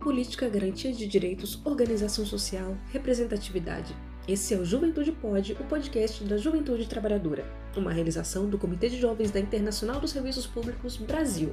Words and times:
política, 0.00 0.48
garantia 0.48 0.92
de 0.92 1.06
direitos, 1.06 1.60
organização 1.64 2.24
social, 2.24 2.74
representatividade. 2.90 3.94
Esse 4.26 4.54
é 4.54 4.56
o 4.56 4.64
Juventude 4.64 5.12
Pode, 5.12 5.52
o 5.52 5.64
podcast 5.64 6.24
da 6.24 6.38
Juventude 6.38 6.88
Trabalhadora, 6.88 7.44
uma 7.76 7.92
realização 7.92 8.48
do 8.48 8.58
Comitê 8.58 8.88
de 8.88 8.98
Jovens 8.98 9.30
da 9.30 9.38
Internacional 9.38 10.00
dos 10.00 10.10
Serviços 10.10 10.46
Públicos 10.46 10.96
Brasil. 10.96 11.52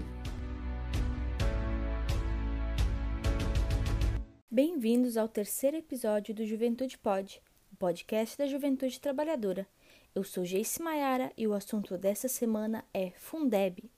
Bem-vindos 4.49 5.17
ao 5.17 5.27
terceiro 5.27 5.75
episódio 5.75 6.33
do 6.33 6.45
Juventude 6.45 6.97
Pode, 6.97 7.41
o 7.71 7.75
podcast 7.75 8.37
da 8.37 8.47
Juventude 8.47 8.99
Trabalhadora. 8.99 9.67
Eu 10.15 10.23
sou 10.23 10.45
Geice 10.45 10.81
Maiara 10.81 11.33
e 11.37 11.45
o 11.45 11.53
assunto 11.53 11.97
dessa 11.97 12.29
semana 12.29 12.83
é 12.93 13.11
Fundeb, 13.17 13.91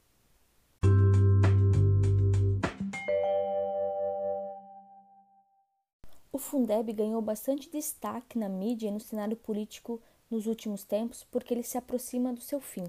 O 6.39 6.41
Fundeb 6.41 6.93
ganhou 6.93 7.21
bastante 7.21 7.69
destaque 7.69 8.39
na 8.39 8.47
mídia 8.47 8.87
e 8.87 8.91
no 8.91 8.99
cenário 9.01 9.35
político 9.35 10.01
nos 10.31 10.47
últimos 10.47 10.85
tempos 10.85 11.27
porque 11.29 11.53
ele 11.53 11.63
se 11.63 11.77
aproxima 11.77 12.31
do 12.31 12.39
seu 12.39 12.61
fim. 12.61 12.85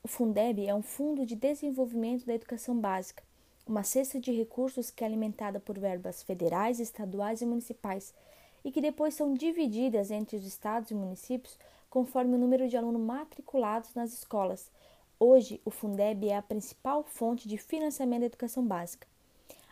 O 0.00 0.06
Fundeb 0.06 0.64
é 0.64 0.72
um 0.72 0.80
fundo 0.80 1.26
de 1.26 1.34
desenvolvimento 1.34 2.24
da 2.24 2.34
educação 2.34 2.78
básica, 2.78 3.24
uma 3.66 3.82
cesta 3.82 4.20
de 4.20 4.30
recursos 4.30 4.92
que 4.92 5.02
é 5.02 5.08
alimentada 5.08 5.58
por 5.58 5.76
verbas 5.76 6.22
federais, 6.22 6.78
estaduais 6.78 7.42
e 7.42 7.46
municipais 7.46 8.14
e 8.64 8.70
que 8.70 8.80
depois 8.80 9.14
são 9.14 9.34
divididas 9.34 10.12
entre 10.12 10.36
os 10.36 10.46
estados 10.46 10.92
e 10.92 10.94
municípios 10.94 11.58
conforme 11.90 12.36
o 12.36 12.38
número 12.38 12.68
de 12.68 12.76
alunos 12.76 13.02
matriculados 13.02 13.92
nas 13.92 14.12
escolas. 14.12 14.70
Hoje, 15.18 15.60
o 15.64 15.70
Fundeb 15.72 16.28
é 16.28 16.36
a 16.36 16.42
principal 16.42 17.02
fonte 17.02 17.48
de 17.48 17.58
financiamento 17.58 18.20
da 18.20 18.26
educação 18.26 18.64
básica. 18.64 19.08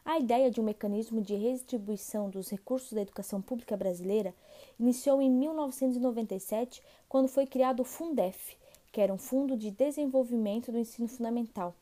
A 0.04 0.18
ideia 0.18 0.50
de 0.50 0.60
um 0.60 0.64
mecanismo 0.64 1.22
de 1.22 1.36
redistribuição 1.36 2.28
dos 2.28 2.50
recursos 2.50 2.92
da 2.92 3.02
educação 3.02 3.40
pública 3.40 3.76
brasileira 3.76 4.34
iniciou 4.78 5.22
em 5.22 5.30
1997, 5.30 6.82
quando 7.08 7.28
foi 7.28 7.46
criado 7.46 7.80
o 7.80 7.84
Fundef, 7.84 8.56
que 8.90 9.00
era 9.00 9.14
um 9.14 9.18
fundo 9.18 9.56
de 9.56 9.70
desenvolvimento 9.70 10.72
do 10.72 10.78
ensino 10.78 11.06
fundamental. 11.06 11.72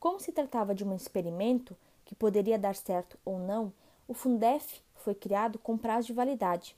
Como 0.00 0.18
se 0.18 0.32
tratava 0.32 0.74
de 0.74 0.82
um 0.82 0.96
experimento 0.96 1.76
que 2.06 2.14
poderia 2.14 2.58
dar 2.58 2.74
certo 2.74 3.18
ou 3.22 3.38
não, 3.38 3.70
o 4.08 4.14
Fundef 4.14 4.80
foi 4.94 5.14
criado 5.14 5.58
com 5.58 5.76
prazo 5.76 6.06
de 6.06 6.14
validade. 6.14 6.74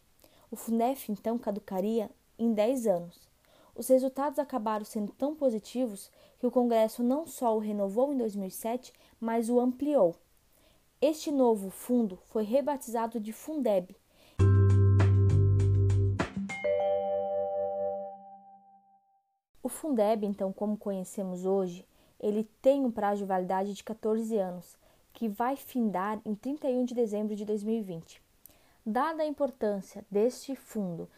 O 0.50 0.56
Fundef 0.56 1.12
então 1.12 1.38
caducaria 1.38 2.10
em 2.36 2.52
10 2.52 2.88
anos. 2.88 3.28
Os 3.77 3.86
resultados 3.86 4.41
acabaram 4.41 4.84
sendo 4.84 5.12
tão 5.12 5.36
positivos 5.36 6.10
que 6.41 6.47
o 6.47 6.50
Congresso 6.50 7.00
não 7.00 7.28
só 7.28 7.54
o 7.54 7.60
renovou 7.60 8.12
em 8.12 8.19
2007, 8.19 8.92
mas 9.20 9.48
o 9.48 9.60
ampliou. 9.60 10.16
Este 11.02 11.32
novo 11.32 11.70
fundo 11.70 12.18
foi 12.28 12.42
rebatizado 12.42 13.18
de 13.18 13.32
Fundeb. 13.32 13.96
O 19.62 19.68
Fundeb, 19.70 20.26
então, 20.26 20.52
como 20.52 20.76
conhecemos 20.76 21.46
hoje, 21.46 21.88
ele 22.18 22.44
tem 22.60 22.84
um 22.84 22.90
prazo 22.90 23.22
de 23.22 23.24
validade 23.24 23.72
de 23.72 23.82
14 23.82 24.36
anos, 24.36 24.76
que 25.14 25.26
vai 25.26 25.56
findar 25.56 26.20
em 26.22 26.34
31 26.34 26.84
de 26.84 26.94
dezembro 26.94 27.34
de 27.34 27.46
2020. 27.46 28.22
Dada 28.84 29.22
a 29.22 29.26
importância 29.26 30.04
deste 30.10 30.54
fundo, 30.54 31.08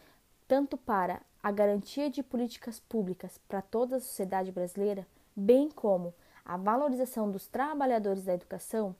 tanto 0.47 0.77
para 0.77 1.21
a 1.41 1.51
garantia 1.51 2.09
de 2.09 2.23
políticas 2.23 2.79
públicas 2.79 3.37
para 3.49 3.61
toda 3.61 3.97
a 3.97 3.99
sociedade 3.99 4.49
brasileira, 4.49 5.05
bem 5.35 5.69
como 5.69 6.13
a 6.45 6.55
valorização 6.55 7.29
dos 7.29 7.47
trabalhadores 7.47 8.23
da 8.23 8.33
educação, 8.33 8.95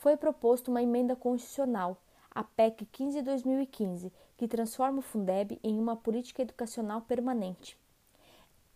foi 0.00 0.16
proposto 0.16 0.68
uma 0.68 0.82
emenda 0.82 1.14
constitucional, 1.14 1.98
a 2.30 2.42
PEC 2.42 2.86
15-2015, 2.86 4.10
que 4.34 4.48
transforma 4.48 5.00
o 5.00 5.02
Fundeb 5.02 5.60
em 5.62 5.78
uma 5.78 5.94
política 5.94 6.40
educacional 6.40 7.02
permanente. 7.02 7.78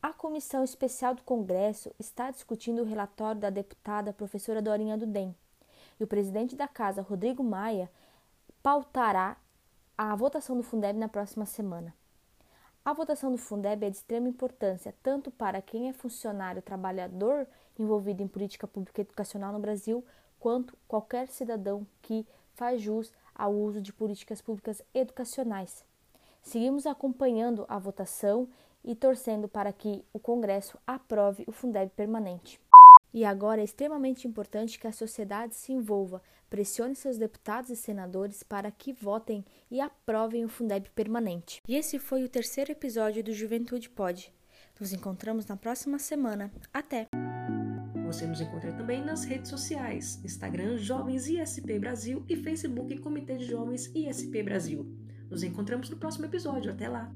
A 0.02 0.12
Comissão 0.12 0.62
Especial 0.62 1.14
do 1.14 1.22
Congresso 1.22 1.90
está 1.98 2.30
discutindo 2.30 2.82
o 2.82 2.84
relatório 2.84 3.40
da 3.40 3.48
deputada 3.48 4.12
professora 4.12 4.60
Dorinha 4.60 4.98
Dudem, 4.98 5.34
e 5.98 6.04
o 6.04 6.06
presidente 6.06 6.54
da 6.54 6.68
Casa, 6.68 7.00
Rodrigo 7.00 7.42
Maia, 7.42 7.90
pautará 8.62 9.38
a 9.96 10.14
votação 10.14 10.54
do 10.54 10.62
Fundeb 10.62 10.98
na 10.98 11.08
próxima 11.08 11.46
semana. 11.46 11.94
A 12.84 12.92
votação 12.92 13.32
do 13.32 13.38
Fundeb 13.38 13.86
é 13.86 13.88
de 13.88 13.96
extrema 13.96 14.28
importância 14.28 14.94
tanto 15.02 15.30
para 15.30 15.62
quem 15.62 15.88
é 15.88 15.94
funcionário 15.94 16.60
trabalhador 16.60 17.46
envolvido 17.78 18.22
em 18.22 18.28
política 18.28 18.66
pública 18.66 19.00
educacional 19.00 19.54
no 19.54 19.58
Brasil, 19.58 20.04
quanto 20.44 20.76
qualquer 20.86 21.26
cidadão 21.28 21.86
que 22.02 22.26
faz 22.52 22.82
jus 22.82 23.10
ao 23.34 23.54
uso 23.54 23.80
de 23.80 23.94
políticas 23.94 24.42
públicas 24.42 24.82
educacionais. 24.92 25.82
Seguimos 26.42 26.84
acompanhando 26.84 27.64
a 27.66 27.78
votação 27.78 28.46
e 28.84 28.94
torcendo 28.94 29.48
para 29.48 29.72
que 29.72 30.04
o 30.12 30.18
Congresso 30.18 30.76
aprove 30.86 31.44
o 31.46 31.52
Fundeb 31.52 31.90
permanente. 31.96 32.60
E 33.14 33.24
agora 33.24 33.62
é 33.62 33.64
extremamente 33.64 34.28
importante 34.28 34.78
que 34.78 34.86
a 34.86 34.92
sociedade 34.92 35.54
se 35.54 35.72
envolva, 35.72 36.20
pressione 36.50 36.94
seus 36.94 37.16
deputados 37.16 37.70
e 37.70 37.76
senadores 37.76 38.42
para 38.42 38.70
que 38.70 38.92
votem 38.92 39.42
e 39.70 39.80
aprovem 39.80 40.44
o 40.44 40.48
Fundeb 40.50 40.90
permanente. 40.90 41.62
E 41.66 41.74
esse 41.74 41.98
foi 41.98 42.22
o 42.22 42.28
terceiro 42.28 42.70
episódio 42.70 43.24
do 43.24 43.32
Juventude 43.32 43.88
Pode. 43.88 44.30
Nos 44.78 44.92
encontramos 44.92 45.46
na 45.46 45.56
próxima 45.56 45.98
semana. 45.98 46.52
Até! 46.70 47.08
Você 48.14 48.28
nos 48.28 48.40
encontra 48.40 48.70
também 48.70 49.04
nas 49.04 49.24
redes 49.24 49.50
sociais: 49.50 50.20
Instagram 50.24 50.76
Jovens 50.76 51.26
ISP 51.26 51.80
Brasil 51.80 52.24
e 52.28 52.36
Facebook 52.36 52.96
Comitê 52.98 53.36
de 53.36 53.44
Jovens 53.44 53.90
ISP 53.92 54.40
Brasil. 54.40 54.86
Nos 55.28 55.42
encontramos 55.42 55.90
no 55.90 55.96
próximo 55.96 56.24
episódio. 56.24 56.70
Até 56.70 56.88
lá! 56.88 57.12